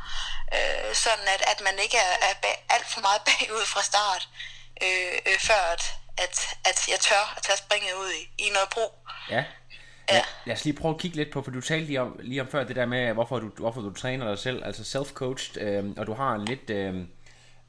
[0.54, 4.28] øh, sådan at, at man ikke er, er bag, alt for meget bagud fra start,
[4.82, 5.84] øh, øh, før at,
[6.18, 9.00] at, at jeg tør at tage springet ud i, i noget bro.
[9.30, 9.44] Ja.
[10.12, 10.22] Ja.
[10.46, 12.48] Lad os lige prøve at kigge lidt på, for du talte lige om, lige om
[12.48, 16.08] før det der med, hvorfor du, hvorfor du træner dig selv, altså self-coached, øh, og
[16.08, 16.94] du har en lidt, øh,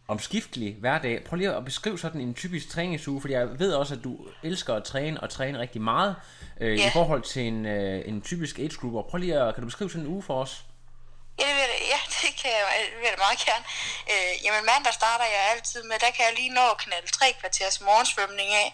[0.08, 1.24] omskiftelig hverdag.
[1.24, 4.74] Prøv lige at beskrive sådan en typisk træningsuge, fordi jeg ved også, at du elsker
[4.74, 6.16] at træne og træne rigtig meget
[6.60, 6.88] øh, Ja.
[6.88, 9.06] i forhold til en, øh, en typisk age group.
[9.10, 10.64] Prøv lige at, kan du beskrive sådan en uge for os?
[11.40, 13.64] Ja, det vil, ja, det kan jeg, det vil jeg meget gerne.
[14.12, 17.26] Øh, jamen mandag starter jeg altid med, der kan jeg lige nå at knalde tre
[17.40, 18.68] kvarters morgensvømning af.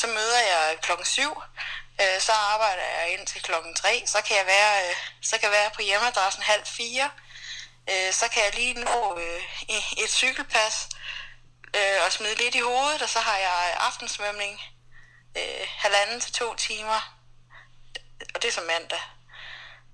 [0.00, 1.22] Så møder jeg klokken 7.
[2.02, 4.02] Øh, så arbejder jeg ind til klokken 3.
[4.06, 7.10] Så kan jeg være, øh, så kan jeg være på hjemmeadressen halv fire.
[7.90, 9.42] Øh, så kan jeg lige nå øh,
[10.04, 10.88] et cykelpas
[11.76, 14.60] øh, og smide lidt i hovedet, og så har jeg aftensvømning
[15.36, 17.14] øh, halvanden til to timer.
[18.34, 19.00] Og det er som mandag.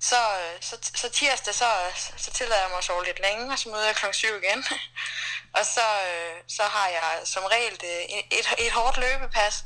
[0.00, 1.70] Så, øh, så, så tirsdag, så,
[2.16, 4.64] så tillader jeg mig at sove lidt længe, og så møder jeg klokken 7 igen.
[5.58, 9.64] og så, øh, så har jeg som regel et, et, et hårdt løbepas,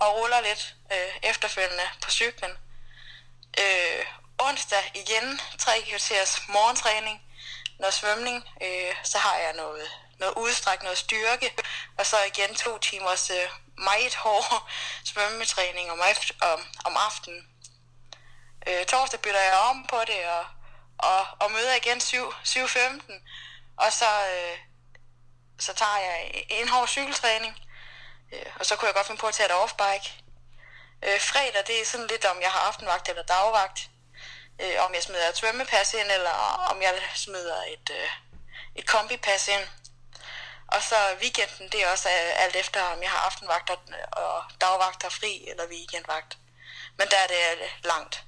[0.00, 2.50] og ruller lidt øh, efterfølgende på cyklen.
[3.58, 4.04] Øh,
[4.38, 7.22] onsdag igen, tre kvarters morgentræning,
[7.78, 11.54] noget svømning, øh, så har jeg noget, noget udstræk, noget styrke,
[11.98, 14.70] og så igen to timers øh, meget hård
[15.10, 17.46] svømmetræning om, efter, om, om aftenen.
[18.66, 20.46] Øh, torsdag bytter jeg om på det, og,
[20.98, 23.12] og, og møder igen 7, 7.15,
[23.76, 24.58] og så, øh,
[25.58, 27.56] så tager jeg en hård cykeltræning,
[28.32, 30.08] øh, og så kunne jeg godt finde på at tage et offbike.
[31.06, 33.90] Øh, fredag, det er sådan lidt, om jeg har aftenvagt eller dagvagt.
[34.62, 36.36] Øh, om jeg smider et svømmepas ind, eller
[36.70, 38.10] om jeg smider et, øh,
[38.74, 39.66] et kombipas ind.
[40.66, 42.08] Og så weekenden, det er også
[42.44, 43.78] alt efter, om jeg har aftenvagt og,
[44.12, 46.38] og dagvagt og fri, eller weekendvagt.
[46.98, 48.24] Men der er det øh, langt.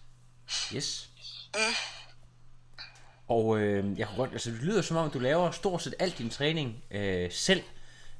[0.74, 1.08] Yes.
[3.28, 6.10] Og øh, jeg kunne godt, altså det lyder som om, du laver stort set al
[6.10, 7.64] din træning øh, selv.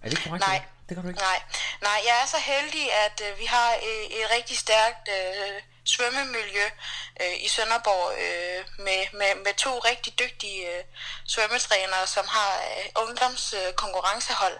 [0.02, 0.46] Er det korrekt?
[0.46, 0.62] Nej.
[0.92, 1.20] Det kan du ikke?
[1.20, 1.42] Nej,
[1.81, 6.66] nej, jeg er så heldig, at øh, vi har et, et rigtig stærkt øh, svømmemiljø
[7.22, 10.85] øh, i Sønderborg øh, med, med, med to rigtig dygtige øh,
[11.26, 14.59] svømmetrænere, som har øh, ungdomskonkurrencehold.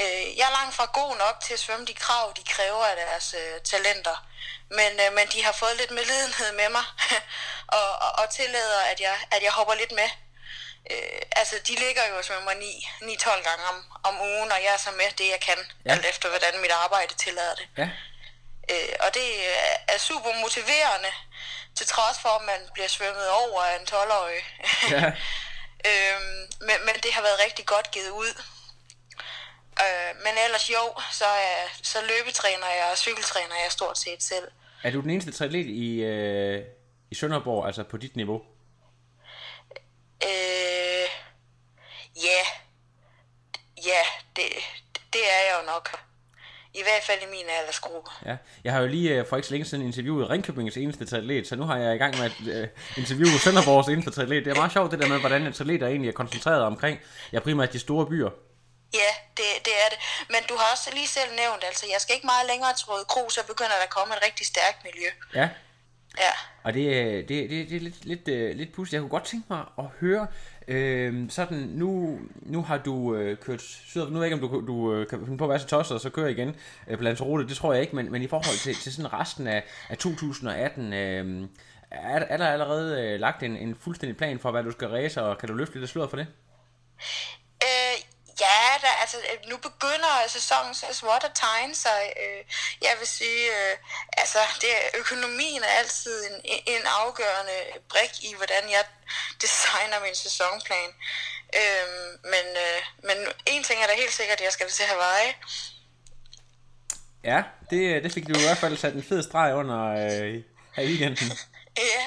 [0.00, 2.84] Øh, øh, jeg er langt fra god nok til at svømme de krav, de kræver
[2.84, 4.16] af deres øh, talenter.
[4.78, 6.86] Men, øh, men de har fået lidt medlidenhed med mig,
[7.78, 10.10] og, og, og tillader, at jeg, at jeg hopper lidt med.
[10.90, 14.82] Øh, altså, de ligger jo og svømmer 9-12 gange om, om ugen, og jeg er
[14.86, 15.90] så med det, jeg kan, Ja.
[15.92, 17.66] alt efter hvordan mit arbejde tillader det.
[17.78, 17.88] Ja.
[18.72, 21.12] Øh, og det er- er super motiverende,
[21.76, 24.42] til trods for, at man bliver svømmet over af en 12-årig.
[24.90, 25.06] Ja.
[25.88, 28.32] øhm, men, men det har været rigtig godt givet ud.
[29.84, 34.48] Øh, men ellers jo, så, er, så løbetræner jeg og cykeltræner jeg stort set selv.
[34.82, 36.64] Er du den eneste triatlet i, øh,
[37.10, 38.40] i Sønderborg, altså på dit niveau?
[40.24, 41.08] Øh,
[42.16, 42.42] ja,
[43.76, 44.02] ja,
[44.36, 44.44] det,
[45.12, 46.00] det er jeg jo nok.
[46.74, 48.10] I hvert fald i min aldersgruppe.
[48.26, 48.36] Ja.
[48.64, 51.56] Jeg har jo lige øh, for ikke så længe siden interviewet Ringkøbingens eneste triatlet, så
[51.56, 54.44] nu har jeg i gang med at øh, interviewe Sønderborgs eneste triatlet.
[54.44, 57.00] Det er meget sjovt det der med, hvordan atleter egentlig er koncentreret omkring,
[57.32, 58.30] ja primært de store byer.
[58.94, 59.98] Ja, det, det er det.
[60.28, 63.04] Men du har også lige selv nævnt, altså jeg skal ikke meget længere til Røde
[63.04, 65.08] Kro, så begynder der at komme et rigtig stærkt miljø.
[65.34, 65.48] Ja,
[66.18, 66.32] Ja.
[66.62, 68.92] Og det, det, det, det er lidt, lidt, øh, lidt pudsigt.
[68.92, 70.26] Jeg kunne godt tænke mig at høre,
[70.68, 74.66] øh, sådan, nu, nu har du øh, kørt syd, nu ved jeg ikke, om du,
[74.66, 76.56] du øh, kan finde på at være så tosset, og så kører igen
[76.88, 79.46] øh, på Lanzarote, det tror jeg ikke, men, men i forhold til, til sådan resten
[79.46, 81.48] af, af 2018, øh,
[81.90, 85.22] er, er der allerede øh, lagt en, en fuldstændig plan for, hvad du skal ræse,
[85.22, 86.26] og kan du løfte lidt af sløret for det?
[89.16, 92.12] Øh, altså, øh, nu begynder sæsonen så småt at tegne sig.
[92.24, 92.44] Øh,
[92.82, 93.76] jeg vil sige, øh,
[94.12, 98.84] altså, det, er- økonomien er altid en, en afgørende brik i, hvordan jeg
[99.42, 100.90] designer min sæsonplan.
[101.60, 101.86] Øh,
[102.32, 105.32] men, øh, men en ting er da helt sikkert, at jeg skal til Hawaii.
[107.24, 110.42] Ja, det, det fik du i hvert fald sat en fed streg under øh,
[110.76, 111.32] her i weekenden.
[111.76, 112.04] Ja,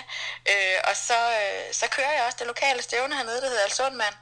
[0.54, 4.16] øh, og så, øh, så kører jeg også det lokale stævne hernede, der hedder Alsundmand.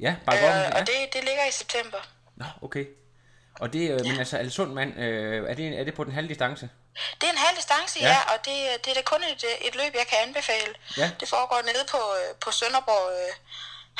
[0.00, 0.54] Ja, bare godt.
[0.54, 0.80] Øh, Ja.
[0.80, 1.98] og det, det ligger i september.
[2.36, 2.86] Nå, okay.
[3.60, 6.28] Og det, øh, men altså, Alsund mand, øh, er, det, er det på den halve
[6.28, 6.70] distance?
[7.20, 8.06] Det er en halv distance, Ja.
[8.08, 10.72] ja, ja og det, det er da kun et, et løb, jeg kan anbefale.
[10.96, 11.10] Ja.
[11.20, 13.34] Det foregår nede på, øh, på Sønderborg øh,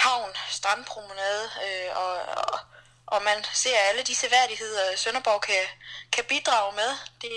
[0.05, 2.13] Havn, strandpromenade, øh, og,
[2.45, 2.59] og,
[3.07, 5.63] og man ser alle de seværdigheder, Sønderborg kan,
[6.13, 6.91] kan bidrage med.
[7.23, 7.31] Det,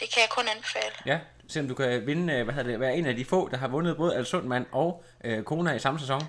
[0.00, 0.94] det kan jeg kun anbefale.
[1.06, 1.18] Ja,
[1.48, 3.68] selvom du kan vinde, øh, hvad hedder det, være en af de få, der har
[3.68, 6.22] vundet både Alsundmand og øh, Kona i samme sæson.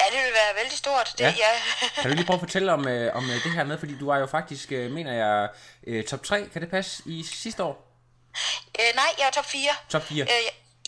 [0.00, 1.08] Ja, det vil være vældig stort.
[1.18, 1.34] Det, Ja.
[1.44, 1.52] ja.
[2.02, 4.06] Kan du lige prøve at fortælle om, øh, om øh, det her med, fordi du
[4.06, 5.48] var jo faktisk, øh, mener jeg,
[5.86, 7.86] øh, top 3, kan det passe, i sidste år?
[8.80, 9.60] øh, nej, jeg er top 4.
[9.88, 10.22] Top 4.
[10.22, 10.28] Øh,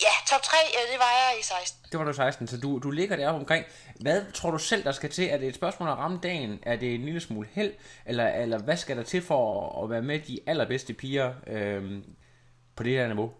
[0.01, 1.79] ja, top 3, øh, det var jeg i 16.
[1.91, 3.65] Det var du 16, så du, du ligger deroppe omkring.
[4.01, 5.27] Hvad tror du selv, der skal til?
[5.29, 6.59] Er det et spørgsmål at ramme dagen?
[6.63, 7.73] Er det en lille smule held?
[8.05, 11.83] Eller, eller hvad skal der til for at, at være med de allerbedste piger øh,
[12.75, 13.31] på det her niveau?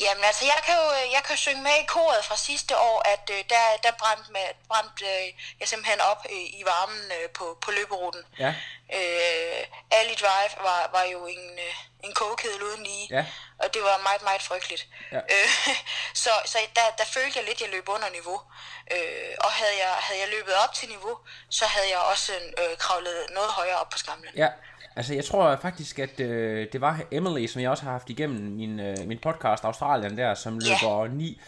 [0.00, 3.30] Jamen altså, jeg kan jo jeg kan synge med i koret fra sidste år, at
[3.30, 5.26] øh, der, der brændte, med, brændte øh,
[5.60, 8.22] jeg simpelthen op øh, i varmen øh, på, på løberuten.
[8.38, 8.54] Ja.
[8.98, 13.24] Øh, Ali Drive var, var jo en, øh, en kogekedel uden lige, Ja.
[13.58, 14.86] og det var meget, meget frygteligt.
[15.12, 15.16] Ja.
[15.18, 15.48] Øh,
[16.22, 18.40] så så der, der følte jeg lidt, at jeg løb under niveau.
[18.90, 21.18] Øh, og havde jeg, havde jeg løbet op til niveau,
[21.50, 24.34] så havde jeg også øh, kravlet noget højere op på skamlen.
[24.36, 24.48] Ja,
[24.96, 28.52] altså jeg tror faktisk, at øh, det var Emily, som jeg også har haft igennem
[28.52, 31.40] min, øh, min podcast Australien der, som løber 9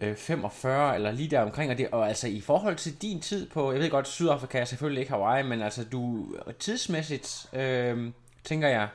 [0.00, 3.50] øh, 45 eller lige der omkring og det og altså i forhold til din tid
[3.50, 6.26] på jeg ved godt Sydafrika er selvfølgelig ikke Hawaii men altså du
[6.58, 8.10] tidsmæssigt øh,
[8.44, 8.88] tænker jeg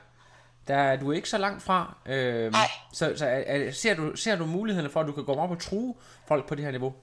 [0.67, 2.67] der er du ikke så langt fra øh, Nej.
[2.93, 5.59] så, så er, ser du ser du mulighederne for at du kan gå op og
[5.59, 5.95] true
[6.27, 6.93] folk på det her niveau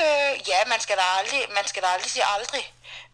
[0.00, 2.64] Øh, ja, man skal, da aldrig, man skal da aldrig sige aldrig.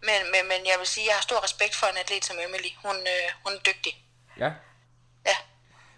[0.01, 2.37] Men, men, men jeg vil sige, at jeg har stor respekt for en atlet som
[2.47, 2.71] Emily.
[2.85, 3.93] Hun, øh, hun er dygtig.
[4.39, 4.51] ja
[5.27, 5.37] Ja.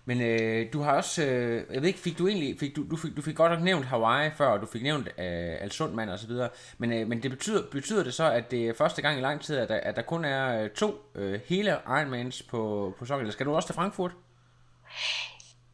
[0.04, 2.96] Men øh, du har også, øh, jeg ved ikke, fik du egentlig, fik du, du,
[2.96, 6.18] fik, du fik godt nok nævnt Hawaii før, og du fik nævnt øh, Alsundmand og
[6.18, 9.18] så videre, men, øh, men det betyder, betyder det så, at det er første gang
[9.18, 12.94] i lang tid, at der, at der kun er øh, to øh, hele Ironmans på,
[12.98, 13.32] på sokkelen.
[13.32, 14.12] Skal du også til Frankfurt?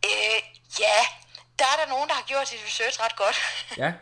[0.05, 0.40] Øh,
[0.81, 0.99] ja,
[1.59, 3.37] der er der nogen, der har gjort sit research ret godt.
[3.77, 3.92] Ja,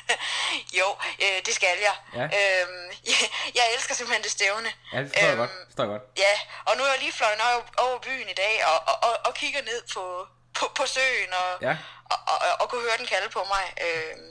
[0.80, 0.88] jo,
[1.22, 1.96] øh, det skal jeg.
[2.18, 2.24] Ja.
[2.38, 3.20] Øhm, jeg,
[3.58, 4.72] jeg elsker simpelthen det stævne.
[4.92, 5.50] ja det forstår jeg Øhm, godt.
[5.50, 6.02] Det forstår jeg godt.
[6.18, 6.34] Ja,
[6.64, 7.40] og nu er jeg lige fløjet
[7.78, 10.26] over, byen i dag og, og, og, og kigger ned på,
[10.58, 11.76] på, på søen og, Ja.
[12.10, 13.64] og, og, og, og kunne høre den kalde på mig.
[13.86, 14.28] Øhm,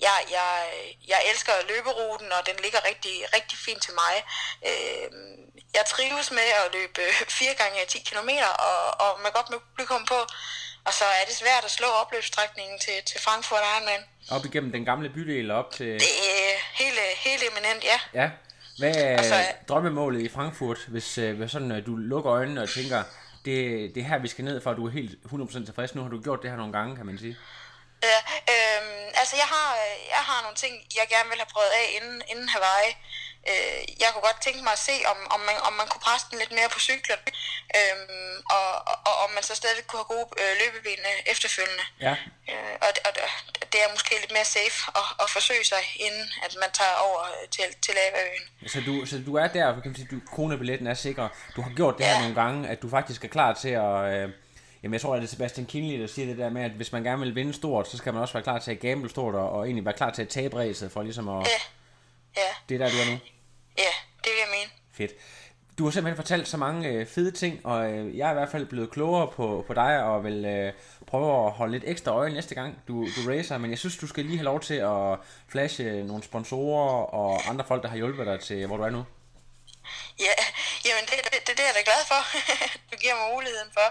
[0.00, 0.52] jeg, jeg,
[1.08, 4.14] jeg elsker løberuten, og den ligger rigtig, rigtig fint til mig.
[4.68, 5.36] Øhm,
[5.74, 8.28] jeg trives med at løbe 4 gange 10 km
[8.58, 10.26] og, og med godt med publikum på.
[10.84, 14.02] Og så er det svært at slå opløbsstrækningen til, til Frankfurt Ironman.
[14.30, 15.86] Op igennem den gamle bydel op til...
[15.86, 17.98] Det er helt, helt eminent, ja.
[18.22, 18.30] Ja.
[18.78, 19.34] Hvad er Og så
[19.68, 23.02] drømmemålet i Frankfurt, hvis, øh, hvis sådan, øh, du lukker øjnene og tænker,
[23.44, 23.56] det,
[23.94, 25.94] det er her, vi skal ned, for at du er helt 100% tilfreds.
[25.94, 27.36] Nu har du gjort det her nogle gange, kan man sige.
[28.02, 28.18] Ja,
[28.54, 29.68] øhm, altså jeg har,
[30.16, 32.90] jeg har nogle ting, jeg gerne vil have prøvet af inden, inden Hawaii.
[33.50, 36.26] Øh, jeg kunne godt tænke mig at se, om, om, man, om man kunne presse
[36.30, 37.20] den lidt mere på cyklen,
[37.78, 41.84] øhm, og, og, og om man så stadig kunne have gode øh, løbeben øh, efterfølgende.
[42.06, 42.14] Ja.
[42.50, 43.12] Øh, og, og
[43.72, 47.20] det er måske lidt mere safe at, at forsøge sig, inden at man tager over
[47.34, 48.44] øh, til, til Lavaøen.
[48.74, 51.28] Så du, så du er der, kan man sige, du, kronebilletten er sikker.
[51.56, 52.20] Du har gjort det her Ja.
[52.20, 53.96] nogle gange, at du faktisk er klar til at...
[54.14, 54.26] Øh,
[54.82, 56.92] jamen jeg tror, at det er Sebastian Kinley, der siger det der med, at hvis
[56.92, 59.34] man gerne vil vinde stort, så skal man også være klar til at gamble stort,
[59.34, 61.46] og, og egentlig være klar til at tabe ræset, for ligesom at...
[61.48, 61.60] Ja,
[62.36, 63.18] ja, Det er der, du er nu.
[63.78, 63.92] ja,
[64.24, 64.70] det vil jeg mene.
[64.96, 65.12] Fedt.
[65.78, 68.50] Du har simpelthen fortalt så mange øh, fede ting, og øh, jeg er i hvert
[68.50, 70.72] fald blevet klogere på, på dig, og vil øh,
[71.06, 73.58] prøve at holde lidt ekstra øje næste gang, du, du racer.
[73.58, 77.64] Men jeg synes, du skal lige have lov til at flashe nogle sponsorer og andre
[77.68, 79.04] folk, der har hjulpet dig til, hvor du er nu.
[80.26, 80.36] Ja,
[80.86, 82.20] jamen det, det, det, det er jeg da glad for,
[82.90, 83.88] du giver mig muligheden for.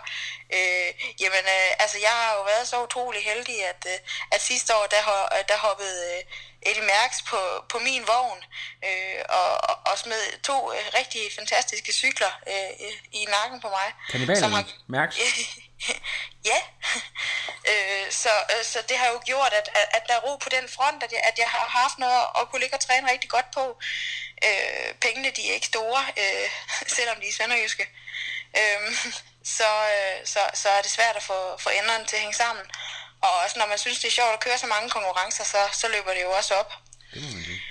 [0.58, 0.90] Øh,
[1.24, 4.00] jamen, øh, altså jeg har jo været så utrolig heldig, at, øh,
[4.36, 5.02] at sidste år, der,
[5.52, 6.22] der hoppede øh,
[6.62, 8.40] Eddie Mærks på, på min vogn,
[8.88, 13.88] øh, og, og, og smed to øh, rigtig fantastiske cykler øh, i nakken på mig.
[14.10, 15.16] Kannibalerne, Mærks?
[16.50, 16.60] ja,
[17.72, 20.50] øh, så, øh, så det har jo gjort, at, at, at der er ro på
[20.50, 23.30] den front, at jeg, at jeg har haft noget at kunne ligge og træne rigtig
[23.30, 23.80] godt på.
[24.48, 26.50] Øh, pengene, de er ikke store, øh,
[26.98, 27.86] selvom de er sønderjyske.
[28.58, 28.82] Øh,
[29.58, 32.66] så, øh, så, så er det svært at få, få enderne til at hænge sammen.
[33.22, 35.88] Og også når man synes, det er sjovt at køre så mange konkurrencer, så, så
[35.88, 36.74] løber det jo også op.
[37.14, 37.62] Det må man sige.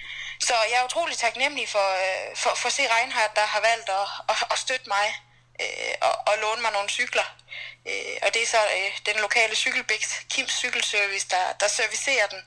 [0.41, 2.79] Så jeg er utrolig taknemmelig for, øh, for, for C.
[2.95, 5.07] Reinhardt, der har valgt at, at, at støtte mig
[5.63, 7.29] øh, og, og låne mig nogle cykler.
[7.91, 12.41] Øh, og det er så øh, den lokale cykelbæks, Kims Cykelservice, der, der servicerer den,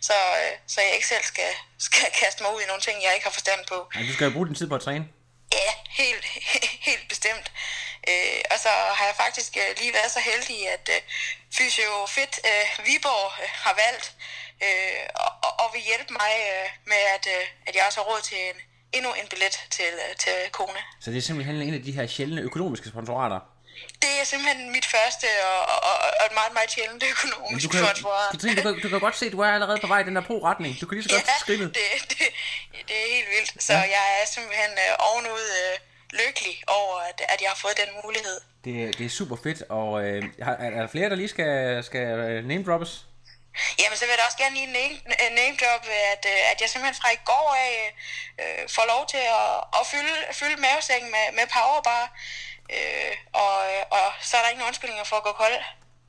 [0.00, 3.14] så, øh, så jeg ikke selv skal, skal kaste mig ud i nogle ting, jeg
[3.14, 3.78] ikke har forstand på.
[3.94, 5.04] Ja, du skal jo bruge din tid på at træne.
[5.52, 6.24] Ja, helt,
[6.88, 7.52] helt bestemt.
[8.08, 11.00] Øh, og så har jeg faktisk øh, lige været så heldig, at øh,
[11.56, 14.06] Fysio Fit øh, Viborg øh, har valgt
[14.64, 18.06] øh, og, og, og vil hjælpe mig øh, med, at, øh, at jeg også har
[18.10, 18.58] råd til en,
[18.96, 20.82] endnu en billet til, øh, til Kona.
[21.00, 23.40] Så det er simpelthen en af de her sjældne økonomiske sponsorater.
[24.06, 27.68] Det er simpelthen mit første og, og, og et meget, meget sjældent Men økonomisk du
[27.68, 27.80] kan.
[28.32, 30.16] Katrine, du, kan, du kan godt se, at du er allerede på vej i den
[30.16, 30.72] der pro-retning.
[30.80, 31.64] Du kan lige så godt Ja, skrive.
[31.64, 31.74] det,
[32.10, 32.18] det,
[32.88, 33.50] det er helt vildt.
[33.66, 33.78] Så Ja.
[33.96, 35.74] jeg er simpelthen øh, ovenud øh,
[36.20, 38.36] lykkelig over, at, at jeg har fået den mulighed.
[38.64, 42.06] Det, det er super fedt, og øh, er, er der flere, der lige skal, skal
[42.28, 42.92] øh, name droppes?
[43.80, 46.56] Jamen, så vil jeg da også gerne lige name, øh, name drop, at, øh, at
[46.60, 47.74] jeg simpelthen fra i går af
[48.42, 52.04] øh, får lov til at, at fylde, fylde mavesækken med, med powerbar.
[52.70, 53.56] Øh, og,
[53.90, 55.52] og så er der ingen undskyldninger for at gå kold.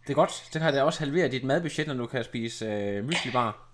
[0.03, 0.31] Det er godt.
[0.51, 3.67] Så kan det også halvere dit madbudget, når du kan spise øh, myslibar.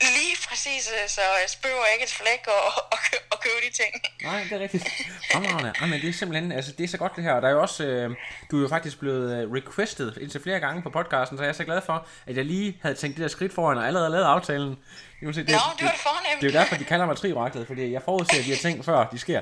[0.00, 2.98] Lige præcis, øh, så jeg spørger ikke et flæk og, og,
[3.30, 3.92] og købe de ting.
[4.22, 4.84] Nej, det er rigtigt.
[5.32, 5.72] Fremragende.
[5.80, 7.32] Jamen, det er simpelthen, altså det er så godt det her.
[7.32, 8.10] Og der er jo også, øh,
[8.50, 11.52] du er jo faktisk blevet øh, requested indtil flere gange på podcasten, så jeg er
[11.52, 14.24] så glad for, at jeg lige havde tænkt det der skridt foran og allerede lavet
[14.24, 14.78] aftalen.
[15.20, 16.40] Jeg må sige, Nå, det var det fornemt.
[16.40, 19.06] Det er jo derfor, de kalder mig trioraklet, fordi jeg forudser de her ting, før
[19.12, 19.40] de sker.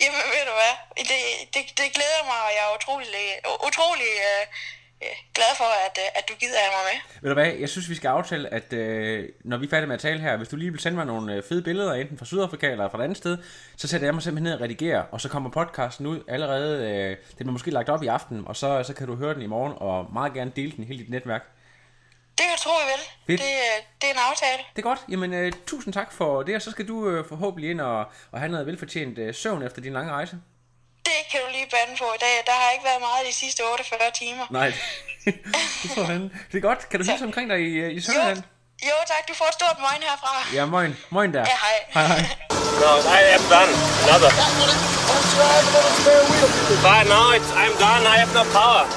[0.00, 0.74] Jamen, ved du hvad?
[0.96, 1.20] Det,
[1.54, 3.26] det, det glæder mig, og jeg er utrolig,
[3.68, 4.44] utrolig øh,
[5.04, 6.98] øh, glad for, at, øh, at du gider have mig med.
[7.22, 9.94] Ved du hvad, jeg synes, vi skal aftale, at øh, når vi er færdige med
[9.94, 12.24] at tale her, hvis du lige vil sende mig nogle øh, fede billeder, enten fra
[12.24, 13.38] Sydafrika eller fra et andet sted,
[13.76, 17.08] så sætter jeg mig simpelthen ned og redigerer, og så kommer podcasten ud allerede, øh,
[17.10, 19.46] den bliver måske lagt op i aften, og så, så kan du høre den i
[19.46, 21.42] morgen, og meget gerne dele den i hele dit netværk.
[22.38, 23.38] Det kan du tro, jeg vil.
[23.38, 23.44] Det,
[24.00, 24.62] det er en aftale.
[24.76, 25.00] Det er godt.
[25.08, 28.38] Jamen, øh, tusind tak for det, og så skal du øh, forhåbentlig ind og, og
[28.38, 30.36] have noget velfortjent øh, søvn efter din lange rejse.
[31.08, 32.34] Det kan du lige bande på i dag.
[32.48, 34.46] Der har ikke været meget de sidste 48 timer.
[34.50, 34.68] Nej,
[36.12, 36.22] han.
[36.52, 36.88] Det er godt.
[36.90, 38.42] Kan du hilse omkring dig i, øh, i Sønderland?
[38.88, 39.22] Jo, tak.
[39.28, 40.32] Du får et stort møgn herfra.
[40.58, 40.96] Ja, moin.
[41.10, 41.40] Moin der.
[41.52, 41.76] Ja, hej.
[41.96, 42.22] Hej, hej.
[42.82, 43.72] No, I am done.
[44.04, 44.30] Another.
[46.86, 48.02] But now it's I'm done.
[48.14, 48.84] I have no power.